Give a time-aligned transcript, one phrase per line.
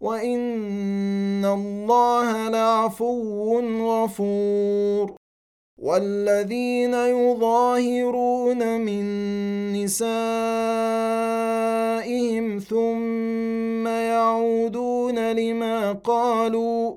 [0.00, 5.16] وان الله لعفو غفور
[5.78, 9.04] والذين يظاهرون من
[9.72, 10.18] نسائهم
[12.58, 16.96] ثم يعودون لما قالوا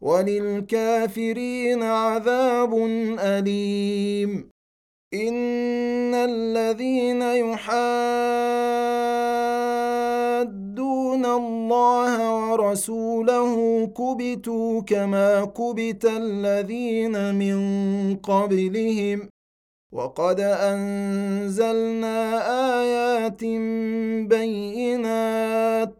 [0.00, 2.74] وللكافرين عذاب
[3.18, 4.50] أليم.
[5.14, 7.60] إن الذين يحادون
[11.26, 17.58] الله ورسوله كبتوا كما كبت الذين من
[18.16, 19.28] قبلهم.
[19.92, 22.18] وقد أنزلنا
[22.80, 23.44] آيات
[24.28, 25.99] بينات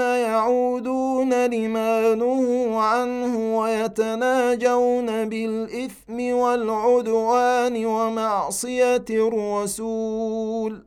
[0.00, 10.84] يعودون لما نهوا عنه ويتناجون بالإثم والعدوان ومعصية الرسول.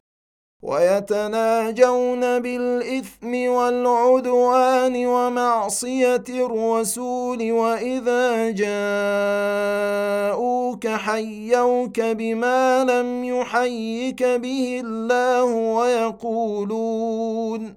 [0.64, 7.52] ويتناجون بالإثم والعدوان ومعصية الرسول.
[7.52, 8.52] وإذا
[10.28, 15.44] جاءوك حيوك بما لم يحيك به الله
[16.34, 17.77] ويقولون.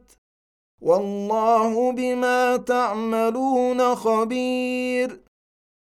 [0.81, 5.21] والله بما تعملون خبير.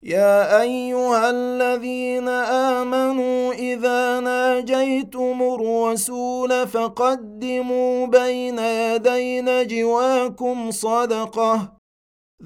[0.02, 11.72] يا أيها الذين آمنوا إذا ناجيتم الرسول فقدموا بين يدي نجواكم صدقة.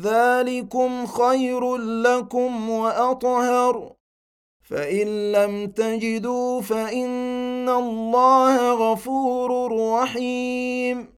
[0.01, 3.93] ذلكم خير لكم وأطهر.
[4.71, 11.18] فإن لم تجدوا فإن الله غفور رحيم.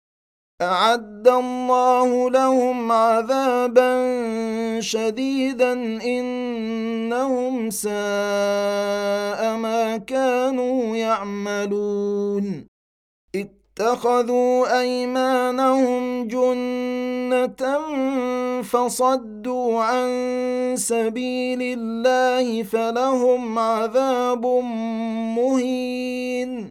[0.61, 3.91] أعد الله لهم عذابا
[4.79, 5.73] شديدا
[6.03, 7.91] إنهم ساء
[9.57, 12.65] ما كانوا يعملون.
[13.35, 17.63] اتخذوا أيمانهم جنة
[18.61, 20.09] فصدوا عن
[20.77, 24.45] سبيل الله فلهم عذاب
[25.37, 26.70] مهين.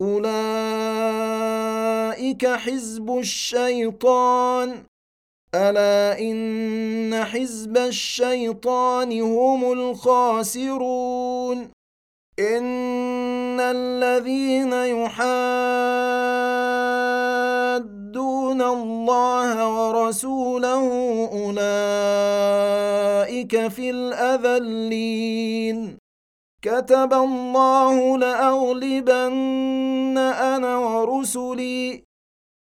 [0.00, 0.32] أولئك
[2.46, 4.84] حزب الشيطان.
[5.54, 11.58] ألا إن حزب الشيطان هم الخاسرون.
[12.38, 15.42] إن الذين يحادون
[18.62, 20.84] الله ورسوله
[21.32, 22.32] أولئك
[23.68, 25.22] في الأذلين.
[26.62, 32.04] كتب الله لأغلبن أنا ورسلي.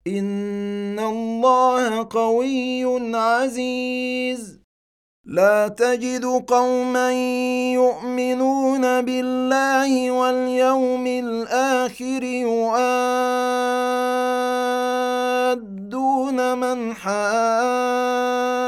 [0.06, 4.60] إن الله قوي عزيز.
[5.24, 7.12] لا تجد قوما
[7.72, 12.78] يؤمنون بالله واليوم الآخر يؤادون
[16.58, 18.67] من حاد.